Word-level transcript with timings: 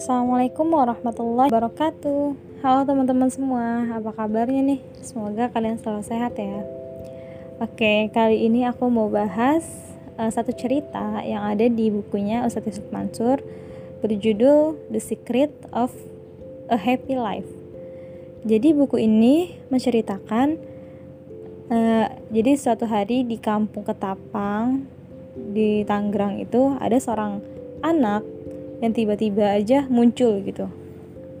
Assalamualaikum 0.00 0.72
warahmatullahi 0.72 1.52
wabarakatuh. 1.52 2.32
Halo 2.64 2.88
teman-teman 2.88 3.28
semua, 3.28 3.84
apa 3.92 4.16
kabarnya 4.16 4.64
nih? 4.64 4.80
Semoga 5.04 5.52
kalian 5.52 5.76
selalu 5.76 6.08
sehat 6.08 6.40
ya. 6.40 6.64
Oke, 7.60 8.08
kali 8.08 8.48
ini 8.48 8.64
aku 8.64 8.88
mau 8.88 9.12
bahas 9.12 9.60
uh, 10.16 10.32
satu 10.32 10.56
cerita 10.56 11.20
yang 11.20 11.44
ada 11.44 11.68
di 11.68 11.92
bukunya 11.92 12.40
Ustadz 12.48 12.72
Yusuf 12.72 12.88
Mansur 12.88 13.44
Berjudul 14.00 14.80
The 14.88 15.04
Secret 15.04 15.52
of 15.68 15.92
a 16.72 16.80
Happy 16.80 17.20
Life. 17.20 17.52
Jadi 18.48 18.72
buku 18.72 19.04
ini 19.04 19.52
menceritakan 19.68 20.56
uh, 21.68 22.08
Jadi 22.32 22.56
suatu 22.56 22.88
hari 22.88 23.28
di 23.28 23.36
kampung 23.36 23.84
Ketapang 23.84 24.80
di 25.36 25.84
Tangerang 25.84 26.40
itu 26.40 26.72
ada 26.80 26.96
seorang 26.96 27.44
anak 27.84 28.39
yang 28.80 28.92
tiba-tiba 28.96 29.56
aja 29.56 29.84
muncul 29.86 30.40
gitu. 30.44 30.68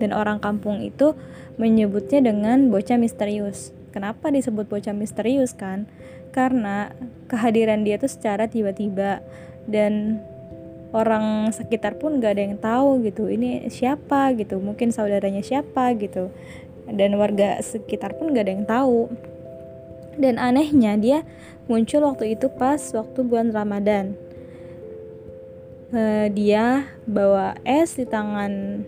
Dan 0.00 0.16
orang 0.16 0.40
kampung 0.40 0.80
itu 0.80 1.12
menyebutnya 1.60 2.24
dengan 2.24 2.72
bocah 2.72 2.96
misterius. 2.96 3.72
Kenapa 3.92 4.32
disebut 4.32 4.70
bocah 4.70 4.96
misterius 4.96 5.52
kan? 5.52 5.84
Karena 6.30 6.94
kehadiran 7.28 7.82
dia 7.82 7.98
tuh 8.00 8.08
secara 8.08 8.46
tiba-tiba 8.46 9.20
dan 9.66 10.22
orang 10.94 11.50
sekitar 11.50 11.98
pun 11.98 12.22
gak 12.22 12.38
ada 12.38 12.42
yang 12.46 12.56
tahu 12.56 13.02
gitu. 13.04 13.26
Ini 13.28 13.66
siapa 13.68 14.32
gitu? 14.38 14.62
Mungkin 14.62 14.94
saudaranya 14.94 15.42
siapa 15.42 15.92
gitu. 15.98 16.30
Dan 16.90 17.18
warga 17.18 17.58
sekitar 17.60 18.16
pun 18.16 18.32
gak 18.32 18.46
ada 18.46 18.52
yang 18.54 18.66
tahu. 18.66 19.10
Dan 20.16 20.38
anehnya 20.40 20.96
dia 20.96 21.18
muncul 21.70 22.02
waktu 22.08 22.34
itu 22.38 22.50
pas 22.50 22.80
waktu 22.94 23.20
bulan 23.22 23.54
Ramadan 23.54 24.18
dia 26.30 26.86
bawa 27.04 27.58
es 27.66 27.98
di 27.98 28.06
tangan 28.06 28.86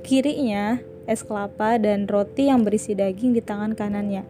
kirinya 0.00 0.80
es 1.08 1.24
kelapa 1.24 1.80
dan 1.80 2.04
roti 2.04 2.52
yang 2.52 2.64
berisi 2.64 2.92
daging 2.92 3.32
di 3.32 3.40
tangan 3.40 3.72
kanannya. 3.72 4.28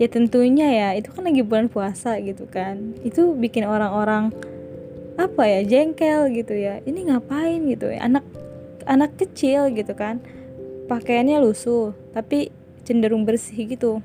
Ya 0.00 0.08
tentunya 0.10 0.66
ya 0.70 0.88
itu 0.98 1.14
kan 1.14 1.22
lagi 1.26 1.46
bulan 1.46 1.70
puasa 1.70 2.18
gitu 2.18 2.50
kan. 2.50 2.98
Itu 3.06 3.38
bikin 3.38 3.62
orang-orang 3.66 4.34
apa 5.14 5.42
ya 5.46 5.60
jengkel 5.62 6.34
gitu 6.34 6.54
ya. 6.56 6.82
Ini 6.82 7.14
ngapain 7.14 7.62
gitu 7.70 7.94
ya? 7.94 8.02
Anak 8.06 8.26
anak 8.90 9.14
kecil 9.18 9.70
gitu 9.70 9.94
kan. 9.94 10.18
Pakaiannya 10.90 11.38
lusuh 11.38 11.94
tapi 12.10 12.50
cenderung 12.82 13.22
bersih 13.22 13.70
gitu. 13.70 14.02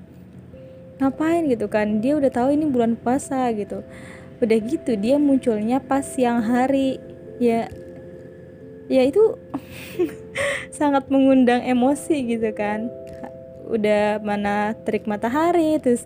Ngapain 1.01 1.49
gitu 1.49 1.65
kan? 1.71 2.05
Dia 2.05 2.21
udah 2.21 2.29
tahu 2.29 2.53
ini 2.53 2.69
bulan 2.69 2.93
puasa 2.99 3.49
gitu. 3.55 3.81
Udah 4.43 4.57
gitu 4.61 4.93
dia 4.99 5.15
munculnya 5.17 5.81
pas 5.81 6.03
siang 6.03 6.43
hari 6.43 6.99
ya. 7.41 7.69
Ya 8.85 9.01
itu 9.01 9.33
sangat 10.79 11.09
mengundang 11.09 11.65
emosi 11.65 12.21
gitu 12.25 12.49
kan. 12.53 12.89
Udah 13.65 14.21
mana 14.21 14.77
terik 14.85 15.09
matahari 15.09 15.81
terus 15.81 16.05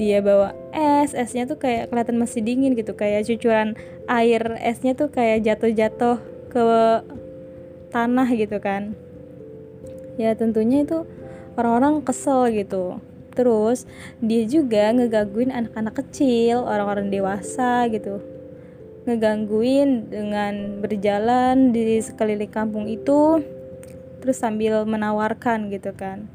dia 0.00 0.20
bawa 0.20 0.52
es 0.76 1.16
esnya 1.16 1.48
tuh 1.48 1.56
kayak 1.56 1.88
kelihatan 1.88 2.20
masih 2.20 2.44
dingin 2.44 2.76
gitu 2.76 2.92
kayak 2.92 3.24
cucuran 3.24 3.76
air 4.08 4.60
esnya 4.60 4.92
tuh 4.92 5.08
kayak 5.08 5.44
jatuh-jatuh 5.44 6.20
ke 6.52 6.64
tanah 7.92 8.28
gitu 8.32 8.56
kan. 8.60 8.96
Ya 10.16 10.32
tentunya 10.32 10.84
itu 10.88 11.04
orang-orang 11.60 12.00
kesel 12.00 12.48
gitu. 12.52 12.96
Terus 13.36 13.84
dia 14.24 14.48
juga 14.48 14.88
ngegaguin 14.96 15.52
anak-anak 15.52 16.00
kecil 16.00 16.64
orang-orang 16.64 17.12
dewasa 17.12 17.84
gitu 17.92 18.35
ngegangguin 19.06 20.10
dengan 20.10 20.82
berjalan 20.82 21.70
di 21.70 22.02
sekeliling 22.02 22.50
kampung 22.50 22.90
itu 22.90 23.40
terus 24.18 24.42
sambil 24.42 24.82
menawarkan 24.82 25.70
gitu 25.70 25.94
kan. 25.94 26.26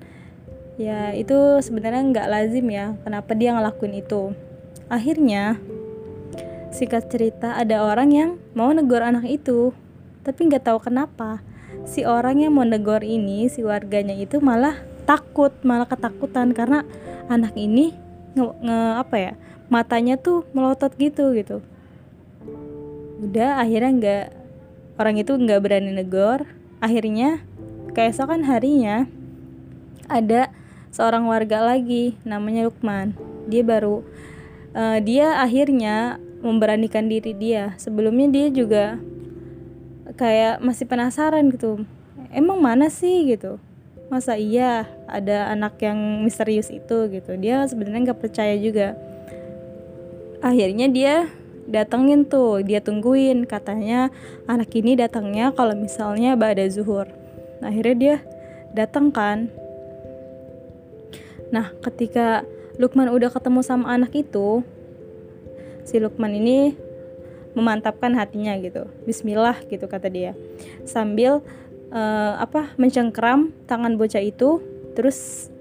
Ya 0.80 1.12
itu 1.12 1.60
sebenarnya 1.60 2.02
nggak 2.08 2.30
lazim 2.32 2.66
ya 2.72 2.96
kenapa 3.04 3.36
dia 3.36 3.52
ngelakuin 3.52 4.00
itu. 4.00 4.32
Akhirnya 4.88 5.60
singkat 6.72 7.12
cerita 7.12 7.60
ada 7.60 7.84
orang 7.84 8.10
yang 8.16 8.30
mau 8.56 8.72
negor 8.72 9.04
anak 9.04 9.28
itu 9.28 9.76
tapi 10.24 10.48
nggak 10.48 10.72
tahu 10.72 10.80
kenapa. 10.80 11.44
Si 11.84 12.08
orang 12.08 12.40
yang 12.40 12.56
mau 12.56 12.64
negor 12.64 13.04
ini 13.04 13.52
si 13.52 13.68
warganya 13.68 14.16
itu 14.16 14.40
malah 14.40 14.80
takut 15.04 15.52
malah 15.68 15.90
ketakutan 15.90 16.56
karena 16.56 16.88
anak 17.28 17.52
ini 17.60 17.92
nge, 18.38 18.46
nge 18.64 18.80
apa 18.96 19.16
ya 19.20 19.34
matanya 19.68 20.16
tuh 20.16 20.48
melotot 20.56 20.94
gitu 20.96 21.36
gitu 21.36 21.60
udah 23.22 23.62
akhirnya 23.62 23.92
nggak 24.02 24.26
orang 24.98 25.16
itu 25.22 25.32
nggak 25.38 25.62
berani 25.62 25.94
negor. 25.94 26.50
Akhirnya 26.82 27.46
keesokan 27.94 28.42
harinya 28.50 29.06
ada 30.10 30.50
seorang 30.90 31.30
warga 31.30 31.62
lagi 31.62 32.18
namanya 32.26 32.68
Lukman. 32.68 33.14
Dia 33.48 33.62
baru 33.62 34.02
uh, 34.74 34.98
dia 35.00 35.40
akhirnya 35.40 36.18
memberanikan 36.42 37.06
diri 37.06 37.38
dia. 37.38 37.78
Sebelumnya 37.78 38.28
dia 38.28 38.48
juga 38.50 38.98
kayak 40.18 40.60
masih 40.60 40.90
penasaran 40.90 41.48
gitu. 41.54 41.86
Emang 42.34 42.60
mana 42.60 42.90
sih? 42.90 43.30
gitu. 43.30 43.62
Masa 44.12 44.36
iya 44.36 44.90
ada 45.08 45.48
anak 45.54 45.80
yang 45.80 46.26
misterius 46.26 46.68
itu 46.68 47.08
gitu. 47.14 47.38
Dia 47.40 47.64
sebenarnya 47.70 48.12
nggak 48.12 48.22
percaya 48.22 48.58
juga. 48.60 48.98
Akhirnya 50.42 50.90
dia 50.90 51.30
datengin 51.70 52.26
tuh 52.26 52.64
dia 52.66 52.82
tungguin 52.82 53.46
katanya 53.46 54.10
anak 54.50 54.74
ini 54.74 54.98
datangnya 54.98 55.54
kalau 55.54 55.78
misalnya 55.78 56.34
pada 56.34 56.66
zuhur. 56.70 57.06
Nah, 57.62 57.70
akhirnya 57.70 57.96
dia 57.98 58.16
datang 58.74 59.14
kan. 59.14 59.52
Nah 61.52 61.76
ketika 61.84 62.48
Lukman 62.80 63.12
udah 63.12 63.30
ketemu 63.30 63.62
sama 63.62 63.92
anak 63.92 64.16
itu 64.16 64.64
si 65.84 66.00
Lukman 66.00 66.34
ini 66.34 66.74
memantapkan 67.52 68.16
hatinya 68.16 68.56
gitu. 68.64 68.88
Bismillah 69.04 69.60
gitu 69.68 69.86
kata 69.86 70.08
dia. 70.08 70.32
Sambil 70.88 71.44
uh, 71.92 72.34
apa 72.40 72.72
mencengkram 72.80 73.52
tangan 73.68 74.00
bocah 74.00 74.24
itu 74.24 74.64
terus 74.96 75.52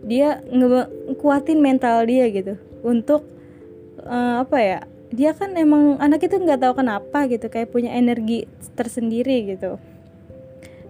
dia 0.00 0.40
ngekuatin 0.48 1.60
mental 1.60 2.08
dia 2.08 2.24
gitu. 2.32 2.56
Untuk 2.80 3.28
uh, 4.02 4.42
apa 4.42 4.58
ya 4.58 4.80
dia 5.14 5.30
kan 5.34 5.54
emang 5.54 6.02
anak 6.02 6.26
itu 6.26 6.38
nggak 6.38 6.66
tahu 6.66 6.82
kenapa 6.82 7.30
gitu 7.30 7.46
kayak 7.46 7.70
punya 7.70 7.94
energi 7.94 8.50
tersendiri 8.74 9.54
gitu. 9.54 9.78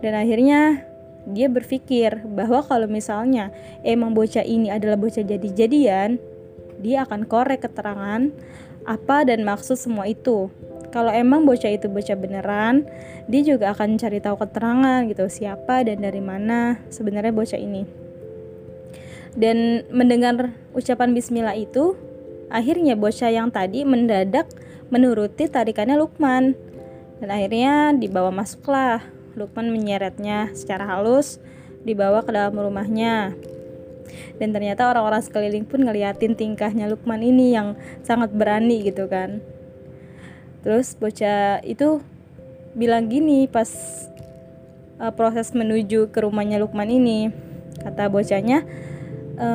Dan 0.01 0.17
akhirnya 0.17 0.85
dia 1.27 1.51
berpikir 1.51 2.23
bahwa 2.25 2.63
kalau 2.63 2.87
misalnya 2.87 3.51
emang 3.83 4.15
bocah 4.15 4.47
ini 4.47 4.71
adalah 4.71 4.95
bocah 4.95 5.27
jadi-jadian 5.27 6.23
dia 6.79 7.09
akan 7.09 7.25
korek 7.27 7.67
keterangan 7.67 8.31
apa 8.87 9.17
dan 9.27 9.43
maksud 9.43 9.75
semua 9.75 10.07
itu. 10.07 10.49
Kalau 10.95 11.11
emang 11.13 11.45
bocah 11.45 11.69
itu 11.69 11.91
bocah 11.91 12.17
beneran 12.17 12.87
dia 13.27 13.43
juga 13.43 13.75
akan 13.75 13.99
cari 13.99 14.23
tahu 14.23 14.39
keterangan 14.39 15.03
gitu 15.11 15.27
siapa 15.27 15.83
dan 15.83 15.99
dari 15.99 16.23
mana 16.23 16.79
sebenarnya 16.89 17.35
bocah 17.35 17.59
ini. 17.59 17.83
Dan 19.37 19.85
mendengar 19.93 20.57
ucapan 20.73 21.13
bismillah 21.13 21.59
itu 21.59 21.99
Akhirnya 22.47 22.95
bocah 22.95 23.31
yang 23.31 23.51
tadi 23.51 23.83
mendadak 23.83 24.47
menuruti 24.89 25.51
tarikannya 25.51 25.99
Lukman 25.99 26.55
dan 27.19 27.29
akhirnya 27.33 27.97
dibawa 27.97 28.31
masuklah. 28.31 29.03
Lukman 29.37 29.69
menyeretnya 29.69 30.49
secara 30.57 30.89
halus 30.89 31.37
dibawa 31.85 32.25
ke 32.25 32.33
dalam 32.33 32.57
rumahnya. 32.57 33.37
Dan 34.41 34.55
ternyata 34.55 34.89
orang-orang 34.89 35.21
sekeliling 35.21 35.67
pun 35.69 35.85
ngeliatin 35.85 36.33
tingkahnya 36.33 36.89
Lukman 36.89 37.21
ini 37.21 37.53
yang 37.53 37.77
sangat 38.01 38.33
berani 38.33 38.87
gitu 38.87 39.11
kan. 39.11 39.45
Terus 40.65 40.97
bocah 40.97 41.61
itu 41.63 42.01
bilang 42.73 43.09
gini 43.09 43.49
pas 43.49 43.69
uh, 45.01 45.13
proses 45.13 45.53
menuju 45.53 46.09
ke 46.13 46.19
rumahnya 46.25 46.63
Lukman 46.63 46.89
ini. 46.89 47.29
Kata 47.77 48.11
bocahnya, 48.11 48.67
e, 49.39 49.49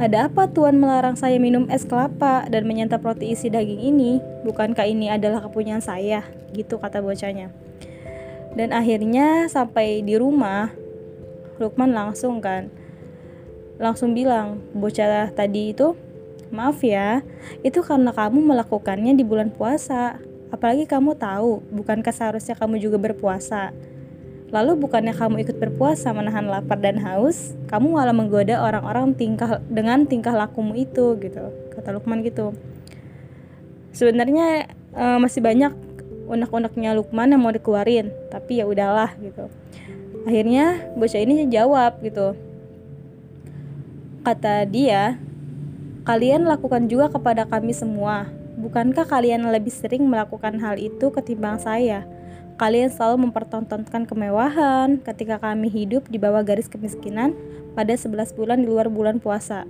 ada 0.00 0.28
apa 0.30 0.48
Tuan 0.48 0.80
melarang 0.80 1.16
saya 1.18 1.36
minum 1.36 1.68
es 1.68 1.84
kelapa 1.84 2.48
dan 2.48 2.64
menyantap 2.64 3.04
roti 3.04 3.32
isi 3.32 3.52
daging 3.52 3.82
ini? 3.82 4.22
Bukankah 4.44 4.88
ini 4.88 5.12
adalah 5.12 5.44
kepunyaan 5.44 5.84
saya? 5.84 6.24
Gitu 6.56 6.80
kata 6.80 7.04
bocahnya. 7.04 7.52
Dan 8.56 8.72
akhirnya 8.72 9.48
sampai 9.48 10.04
di 10.04 10.16
rumah, 10.16 10.72
Lukman 11.60 11.92
langsung 11.92 12.40
kan 12.40 12.72
langsung 13.82 14.14
bilang, 14.14 14.62
bocah 14.76 15.34
tadi 15.34 15.74
itu, 15.74 15.98
maaf 16.54 16.78
ya, 16.86 17.26
itu 17.66 17.82
karena 17.82 18.14
kamu 18.14 18.38
melakukannya 18.38 19.18
di 19.18 19.26
bulan 19.26 19.50
puasa. 19.50 20.22
Apalagi 20.54 20.86
kamu 20.86 21.18
tahu, 21.18 21.64
bukankah 21.74 22.14
seharusnya 22.14 22.54
kamu 22.54 22.78
juga 22.78 23.02
berpuasa? 23.02 23.74
Lalu 24.52 24.84
bukannya 24.84 25.16
kamu 25.16 25.48
ikut 25.48 25.56
berpuasa 25.56 26.12
menahan 26.12 26.44
lapar 26.44 26.76
dan 26.76 27.00
haus, 27.00 27.56
kamu 27.72 27.96
malah 27.96 28.12
menggoda 28.12 28.60
orang-orang 28.60 29.16
tingkah 29.16 29.64
dengan 29.72 30.04
tingkah 30.04 30.36
lakumu 30.36 30.76
itu 30.76 31.16
gitu. 31.16 31.48
Kata 31.72 31.96
Lukman 31.96 32.20
gitu. 32.20 32.52
Sebenarnya 33.96 34.68
uh, 34.92 35.16
masih 35.16 35.40
banyak 35.40 35.72
unek-uneknya 36.32 36.96
Lukman 36.96 37.32
yang 37.34 37.42
mau 37.42 37.52
dikeluarin 37.52 38.08
tapi 38.32 38.62
ya 38.62 38.64
udahlah 38.64 39.12
gitu 39.20 39.52
akhirnya 40.24 40.80
bocah 40.94 41.20
ini 41.20 41.44
jawab 41.50 41.98
gitu 42.00 42.32
kata 44.22 44.64
dia 44.70 45.18
kalian 46.06 46.46
lakukan 46.46 46.86
juga 46.86 47.10
kepada 47.10 47.44
kami 47.44 47.74
semua 47.74 48.30
bukankah 48.56 49.04
kalian 49.04 49.50
lebih 49.50 49.74
sering 49.74 50.06
melakukan 50.06 50.56
hal 50.62 50.78
itu 50.78 51.10
ketimbang 51.10 51.58
saya 51.58 52.06
kalian 52.60 52.92
selalu 52.92 53.28
mempertontonkan 53.28 54.04
kemewahan 54.04 55.00
ketika 55.00 55.38
kami 55.40 55.72
hidup 55.72 56.08
di 56.08 56.16
bawah 56.20 56.44
garis 56.44 56.68
kemiskinan 56.68 57.32
pada 57.72 57.96
11 57.96 58.36
bulan 58.36 58.62
di 58.62 58.68
luar 58.68 58.92
bulan 58.92 59.20
puasa 59.20 59.64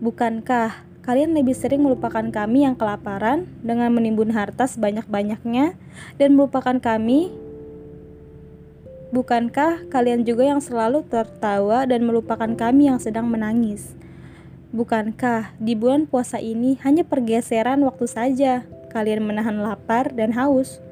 bukankah 0.00 0.84
kalian 1.06 1.38
lebih 1.38 1.54
sering 1.54 1.86
melupakan 1.86 2.24
kami 2.28 2.66
yang 2.66 2.74
kelaparan 2.74 3.46
dengan 3.62 3.94
menimbun 3.94 4.34
harta 4.34 4.66
sebanyak-banyaknya 4.66 5.78
dan 6.18 6.28
melupakan 6.34 6.76
kami 6.82 7.30
Bukankah 9.06 9.86
kalian 9.86 10.26
juga 10.26 10.50
yang 10.50 10.58
selalu 10.58 11.06
tertawa 11.06 11.86
dan 11.86 12.02
melupakan 12.02 12.50
kami 12.58 12.90
yang 12.90 12.98
sedang 12.98 13.30
menangis? 13.30 13.94
Bukankah 14.74 15.54
di 15.62 15.78
bulan 15.78 16.10
puasa 16.10 16.42
ini 16.42 16.74
hanya 16.82 17.06
pergeseran 17.06 17.86
waktu 17.86 18.10
saja 18.10 18.66
kalian 18.90 19.22
menahan 19.22 19.62
lapar 19.62 20.10
dan 20.10 20.34
haus? 20.34 20.82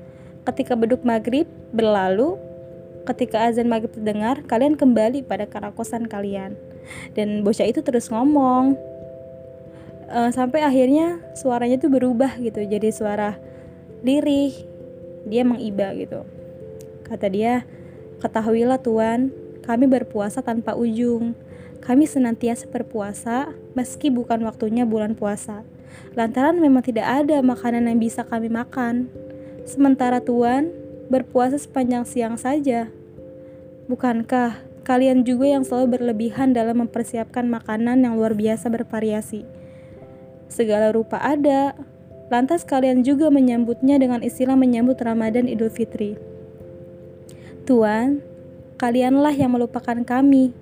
Ketika 0.44 0.76
beduk 0.76 1.02
maghrib 1.02 1.48
berlalu, 1.72 2.36
ketika 3.08 3.48
azan 3.48 3.68
maghrib 3.68 3.92
terdengar, 3.92 4.44
kalian 4.44 4.76
kembali 4.76 5.24
pada 5.24 5.48
karakosan 5.48 6.08
kalian. 6.08 6.56
Dan 7.16 7.40
bocah 7.40 7.64
itu 7.64 7.80
terus 7.80 8.12
ngomong, 8.12 8.76
uh, 10.12 10.30
sampai 10.32 10.60
akhirnya 10.60 11.20
suaranya 11.32 11.80
tuh 11.80 11.88
berubah 11.88 12.36
gitu, 12.40 12.60
jadi 12.60 12.88
suara 12.92 13.40
lirih. 14.04 14.52
Dia 15.24 15.40
mengiba 15.40 15.96
gitu. 15.96 16.28
Kata 17.08 17.32
dia, 17.32 17.64
Ketahuilah 18.24 18.80
Tuhan, 18.80 19.32
kami 19.68 19.84
berpuasa 19.84 20.40
tanpa 20.40 20.72
ujung. 20.72 21.36
Kami 21.84 22.08
senantiasa 22.08 22.64
berpuasa 22.72 23.52
meski 23.76 24.08
bukan 24.08 24.40
waktunya 24.48 24.88
bulan 24.88 25.12
puasa. 25.12 25.60
Lantaran 26.16 26.56
memang 26.56 26.80
tidak 26.80 27.04
ada 27.04 27.44
makanan 27.44 27.84
yang 27.84 28.00
bisa 28.00 28.24
kami 28.24 28.48
makan. 28.48 29.12
Sementara 29.64 30.20
Tuhan 30.20 30.68
berpuasa 31.08 31.56
sepanjang 31.56 32.04
siang 32.04 32.36
saja. 32.36 32.92
Bukankah 33.88 34.60
kalian 34.84 35.24
juga 35.24 35.48
yang 35.48 35.64
selalu 35.64 35.96
berlebihan 35.96 36.52
dalam 36.52 36.84
mempersiapkan 36.84 37.48
makanan 37.48 38.04
yang 38.04 38.20
luar 38.20 38.36
biasa 38.36 38.68
bervariasi? 38.68 39.48
Segala 40.52 40.92
rupa 40.92 41.16
ada, 41.16 41.72
lantas 42.28 42.64
kalian 42.68 43.04
juga 43.04 43.32
menyambutnya 43.32 43.96
dengan 43.96 44.20
istilah 44.20 44.56
menyambut 44.56 45.00
Ramadan 45.00 45.48
Idul 45.48 45.72
Fitri. 45.72 46.16
Tuan, 47.64 48.20
kalianlah 48.76 49.32
yang 49.32 49.56
melupakan 49.56 49.96
kami. 50.04 50.52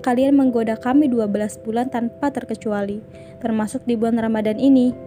Kalian 0.00 0.32
menggoda 0.32 0.80
kami 0.80 1.12
12 1.12 1.60
bulan 1.60 1.92
tanpa 1.92 2.32
terkecuali, 2.32 3.04
termasuk 3.44 3.84
di 3.84 4.00
bulan 4.00 4.16
Ramadan 4.16 4.56
ini. 4.56 5.05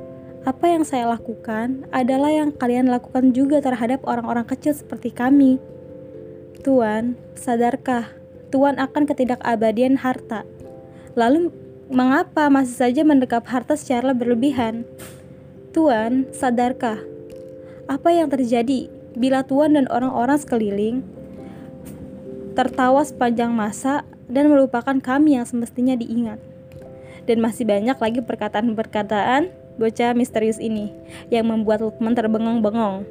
Apa 0.50 0.66
yang 0.66 0.82
saya 0.82 1.06
lakukan 1.06 1.86
adalah 1.94 2.34
yang 2.34 2.50
kalian 2.50 2.90
lakukan 2.90 3.38
juga 3.38 3.62
terhadap 3.62 4.02
orang-orang 4.10 4.50
kecil 4.50 4.74
seperti 4.74 5.14
kami. 5.14 5.62
Tuan, 6.66 7.14
sadarkah 7.38 8.10
Tuan 8.50 8.82
akan 8.82 9.06
ketidakabadian 9.06 10.02
harta? 10.02 10.50
Lalu 11.14 11.54
mengapa 11.94 12.50
masih 12.50 12.82
saja 12.82 13.06
mendekap 13.06 13.46
harta 13.46 13.78
secara 13.78 14.10
berlebihan? 14.18 14.90
Tuan, 15.70 16.26
sadarkah 16.34 16.98
apa 17.86 18.10
yang 18.10 18.34
terjadi 18.34 18.90
bila 19.14 19.46
Tuan 19.46 19.78
dan 19.78 19.86
orang-orang 19.94 20.42
sekeliling 20.42 21.06
tertawa 22.58 23.06
sepanjang 23.06 23.54
masa 23.54 24.02
dan 24.26 24.50
melupakan 24.50 24.98
kami 24.98 25.38
yang 25.38 25.46
semestinya 25.46 25.94
diingat. 25.94 26.42
Dan 27.30 27.38
masih 27.38 27.70
banyak 27.70 28.02
lagi 28.02 28.26
perkataan-perkataan 28.26 29.69
bocah 29.80 30.12
misterius 30.12 30.60
ini 30.60 30.92
yang 31.32 31.48
membuat 31.48 31.80
Lukman 31.80 32.14
terbengong-bengong. 32.14 33.08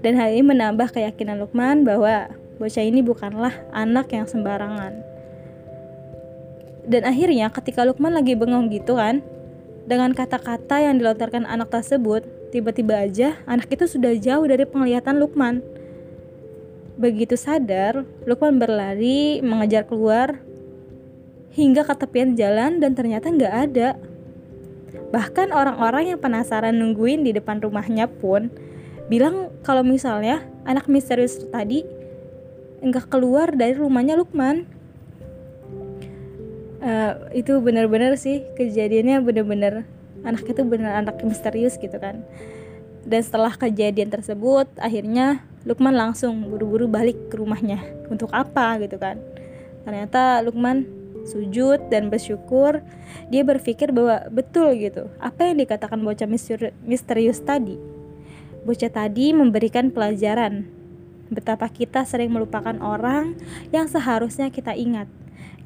Dan 0.00 0.16
hal 0.16 0.32
ini 0.32 0.42
menambah 0.42 0.90
keyakinan 0.90 1.44
Lukman 1.44 1.84
bahwa 1.84 2.32
bocah 2.56 2.80
ini 2.80 3.04
bukanlah 3.04 3.52
anak 3.76 4.08
yang 4.16 4.24
sembarangan. 4.24 5.04
Dan 6.88 7.04
akhirnya 7.04 7.52
ketika 7.52 7.84
Lukman 7.84 8.16
lagi 8.16 8.32
bengong 8.32 8.72
gitu 8.72 8.96
kan, 8.96 9.20
dengan 9.84 10.16
kata-kata 10.16 10.80
yang 10.80 10.98
dilontarkan 10.98 11.44
anak 11.44 11.68
tersebut, 11.68 12.24
tiba-tiba 12.50 13.04
aja 13.04 13.36
anak 13.44 13.68
itu 13.68 13.84
sudah 13.84 14.16
jauh 14.16 14.48
dari 14.48 14.64
penglihatan 14.64 15.20
Lukman 15.20 15.76
Begitu 16.96 17.36
sadar, 17.36 18.08
Lukman 18.24 18.56
berlari 18.56 19.44
mengejar 19.44 19.84
keluar 19.84 20.40
hingga 21.52 21.84
ke 21.84 21.92
tepian 21.92 22.32
jalan 22.32 22.80
dan 22.80 22.96
ternyata 22.96 23.28
nggak 23.28 23.54
ada. 23.68 23.88
Bahkan 25.10 25.54
orang-orang 25.54 26.14
yang 26.14 26.18
penasaran 26.18 26.76
nungguin 26.76 27.22
di 27.22 27.34
depan 27.34 27.62
rumahnya 27.62 28.10
pun 28.10 28.50
bilang 29.06 29.54
kalau 29.62 29.86
misalnya 29.86 30.42
anak 30.66 30.90
misterius 30.90 31.38
tadi 31.50 31.86
enggak 32.82 33.06
keluar 33.10 33.54
dari 33.54 33.74
rumahnya 33.74 34.18
Lukman. 34.18 34.66
Uh, 36.86 37.32
itu 37.34 37.58
benar-benar 37.58 38.14
sih 38.14 38.46
kejadiannya 38.54 39.18
benar-benar 39.24 39.82
anak 40.22 40.46
itu 40.46 40.62
benar 40.62 41.02
anak 41.02 41.18
misterius 41.22 41.78
gitu 41.78 41.96
kan. 41.98 42.22
Dan 43.06 43.22
setelah 43.22 43.54
kejadian 43.54 44.10
tersebut, 44.10 44.66
akhirnya 44.78 45.46
Lukman 45.66 45.94
langsung 45.94 46.46
buru-buru 46.46 46.86
balik 46.86 47.30
ke 47.30 47.38
rumahnya 47.38 47.82
untuk 48.06 48.30
apa 48.30 48.78
gitu 48.82 48.98
kan 48.98 49.18
ternyata 49.86 50.42
Lukman 50.42 50.82
sujud 51.26 51.90
dan 51.90 52.08
bersyukur 52.08 52.80
dia 53.28 53.42
berpikir 53.42 53.90
bahwa 53.90 54.24
betul 54.30 54.72
gitu 54.78 55.10
apa 55.18 55.50
yang 55.50 55.58
dikatakan 55.58 55.98
bocah 56.00 56.30
misterius 56.86 57.42
tadi 57.42 57.76
bocah 58.62 58.90
tadi 58.90 59.34
memberikan 59.34 59.90
pelajaran 59.90 60.70
betapa 61.28 61.66
kita 61.66 62.06
sering 62.06 62.30
melupakan 62.30 62.78
orang 62.78 63.34
yang 63.74 63.90
seharusnya 63.90 64.48
kita 64.54 64.72
ingat 64.78 65.10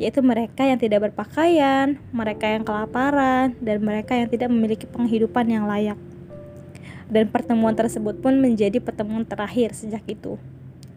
yaitu 0.01 0.25
mereka 0.25 0.65
yang 0.65 0.81
tidak 0.81 1.13
berpakaian, 1.13 2.01
mereka 2.09 2.49
yang 2.49 2.65
kelaparan, 2.65 3.53
dan 3.61 3.85
mereka 3.85 4.17
yang 4.17 4.33
tidak 4.33 4.49
memiliki 4.49 4.89
penghidupan 4.89 5.45
yang 5.45 5.69
layak 5.69 6.01
dan 7.11 7.27
pertemuan 7.27 7.75
tersebut 7.75 8.23
pun 8.23 8.39
menjadi 8.39 8.79
pertemuan 8.79 9.27
terakhir 9.27 9.75
sejak 9.75 10.07
itu. 10.07 10.39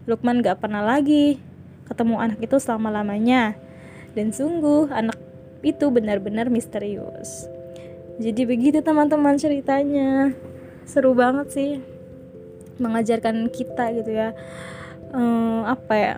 Lukman 0.06 0.40
gak 0.40 0.62
pernah 0.62 0.80
lagi 0.80 1.42
ketemu 1.90 2.22
anak 2.22 2.38
itu 2.40 2.56
selama-lamanya. 2.56 3.58
Dan 4.14 4.30
sungguh 4.30 4.90
anak 4.90 5.18
itu 5.66 5.90
benar-benar 5.90 6.48
misterius. 6.48 7.50
Jadi 8.22 8.46
begitu 8.46 8.78
teman-teman 8.80 9.34
ceritanya. 9.34 10.32
Seru 10.86 11.12
banget 11.18 11.50
sih. 11.50 11.70
Mengajarkan 12.78 13.50
kita 13.50 13.90
gitu 13.98 14.10
ya. 14.14 14.32
Um, 15.10 15.66
apa 15.66 15.94
ya? 15.94 16.14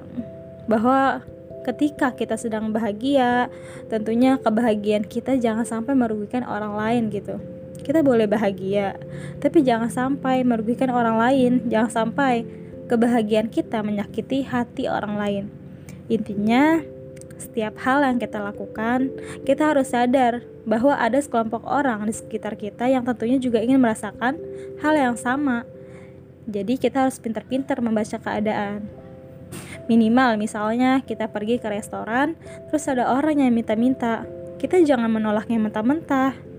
Bahwa 0.69 1.25
ketika 1.65 2.13
kita 2.13 2.37
sedang 2.39 2.71
bahagia, 2.71 3.49
tentunya 3.91 4.39
kebahagiaan 4.39 5.09
kita 5.09 5.41
jangan 5.41 5.65
sampai 5.67 5.99
merugikan 5.99 6.47
orang 6.47 6.79
lain 6.79 7.11
gitu 7.11 7.41
kita 7.87 8.03
boleh 8.03 8.27
bahagia, 8.27 8.99
tapi 9.39 9.63
jangan 9.63 9.87
sampai 9.87 10.43
merugikan 10.43 10.91
orang 10.91 11.23
lain, 11.23 11.53
jangan 11.71 12.11
sampai 12.11 12.43
kebahagiaan 12.91 13.47
kita 13.47 13.79
menyakiti 13.87 14.43
hati 14.43 14.91
orang 14.91 15.15
lain. 15.15 15.45
Intinya, 16.11 16.83
setiap 17.37 17.77
hal 17.85 18.03
yang 18.05 18.19
kita 18.19 18.41
lakukan, 18.41 19.13
kita 19.45 19.73
harus 19.73 19.93
sadar 19.93 20.45
bahwa 20.65 20.97
ada 20.97 21.21
sekelompok 21.21 21.63
orang 21.69 22.05
di 22.09 22.15
sekitar 22.17 22.57
kita 22.57 22.89
yang 22.89 23.05
tentunya 23.05 23.37
juga 23.39 23.61
ingin 23.61 23.81
merasakan 23.81 24.41
hal 24.81 24.95
yang 24.97 25.17
sama. 25.17 25.69
Jadi 26.49 26.79
kita 26.81 27.07
harus 27.07 27.21
pintar-pintar 27.21 27.79
membaca 27.83 28.17
keadaan. 28.19 28.89
Minimal 29.87 30.41
misalnya 30.41 30.99
kita 31.05 31.31
pergi 31.31 31.63
ke 31.63 31.71
restoran, 31.71 32.35
terus 32.71 32.89
ada 32.91 33.13
orang 33.13 33.39
yang 33.39 33.55
minta-minta. 33.55 34.27
Kita 34.59 34.81
jangan 34.83 35.13
menolaknya 35.13 35.61
mentah-mentah 35.63 36.57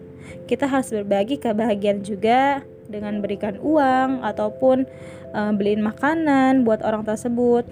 kita 0.48 0.68
harus 0.68 0.92
berbagi 0.92 1.40
kebahagiaan 1.40 2.04
juga 2.04 2.64
dengan 2.88 3.20
berikan 3.20 3.60
uang 3.60 4.24
ataupun 4.24 4.88
uh, 5.36 5.52
beliin 5.52 5.84
makanan 5.84 6.64
buat 6.64 6.80
orang 6.84 7.04
tersebut 7.04 7.68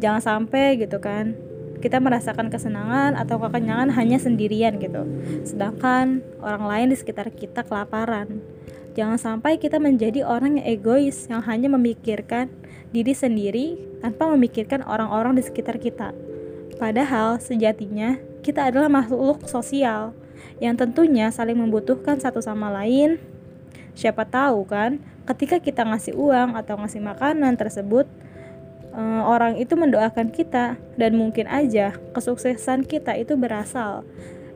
jangan 0.00 0.20
sampai 0.20 0.80
gitu 0.80 0.96
kan 0.96 1.36
kita 1.80 2.00
merasakan 2.00 2.48
kesenangan 2.48 3.16
atau 3.16 3.36
kekenyangan 3.40 3.92
hanya 3.92 4.16
sendirian 4.16 4.80
gitu. 4.80 5.04
Sedangkan 5.44 6.24
orang 6.40 6.64
lain 6.64 6.86
di 6.92 6.96
sekitar 6.96 7.28
kita 7.32 7.64
kelaparan. 7.64 8.40
Jangan 8.96 9.20
sampai 9.20 9.60
kita 9.60 9.76
menjadi 9.76 10.24
orang 10.24 10.56
yang 10.56 10.66
egois 10.80 11.28
yang 11.28 11.44
hanya 11.44 11.68
memikirkan 11.68 12.48
diri 12.96 13.12
sendiri 13.12 13.76
tanpa 14.00 14.32
memikirkan 14.32 14.80
orang-orang 14.80 15.36
di 15.36 15.44
sekitar 15.44 15.76
kita. 15.76 16.16
Padahal 16.80 17.36
sejatinya 17.36 18.16
kita 18.40 18.72
adalah 18.72 18.88
makhluk 18.88 19.44
sosial 19.44 20.16
yang 20.60 20.76
tentunya 20.80 21.28
saling 21.28 21.60
membutuhkan 21.60 22.16
satu 22.16 22.40
sama 22.40 22.72
lain. 22.72 23.20
Siapa 23.96 24.28
tahu 24.28 24.64
kan, 24.68 25.00
ketika 25.28 25.60
kita 25.60 25.84
ngasih 25.84 26.16
uang 26.16 26.56
atau 26.56 26.76
ngasih 26.80 27.00
makanan 27.00 27.56
tersebut 27.56 28.08
orang 28.96 29.60
itu 29.60 29.76
mendoakan 29.76 30.32
kita 30.32 30.80
dan 30.96 31.12
mungkin 31.20 31.44
aja 31.46 31.92
kesuksesan 32.16 32.88
kita 32.88 33.12
itu 33.12 33.36
berasal 33.36 34.08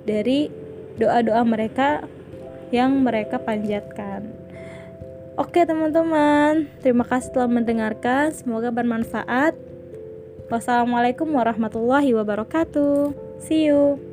dari 0.09 0.49
doa-doa 0.97 1.45
mereka 1.45 2.09
yang 2.73 3.05
mereka 3.05 3.37
panjatkan. 3.37 4.33
Oke 5.37 5.65
teman-teman, 5.65 6.69
terima 6.85 7.05
kasih 7.05 7.33
telah 7.33 7.49
mendengarkan. 7.49 8.33
Semoga 8.33 8.69
bermanfaat. 8.69 9.57
Wassalamualaikum 10.53 11.31
warahmatullahi 11.31 12.13
wabarakatuh. 12.13 13.15
See 13.41 13.71
you. 13.71 14.10